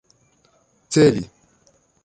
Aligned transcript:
celi 0.89 1.23